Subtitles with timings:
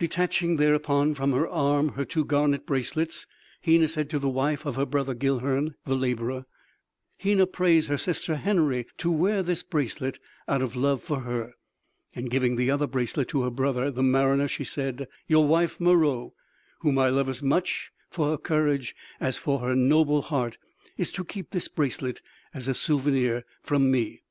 [0.00, 3.28] Detaching thereupon from her arm her two garnet bracelets,
[3.60, 6.46] Hena said to the wife of her brother Guilhern, the laborer:
[7.16, 10.18] "Hena prays her sister Henory to wear this bracelet
[10.48, 11.52] out of love for her."
[12.12, 16.32] And giving the other bracelet to her brother the mariner she said: "Your wife, Meroë,
[16.80, 20.58] whom I love as much for her courage as for her noble heart,
[20.96, 22.20] is to keep this bracelet
[22.52, 24.22] as a souvenir from me."